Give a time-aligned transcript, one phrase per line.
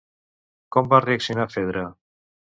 [0.75, 1.87] Com va reaccionar Fedra?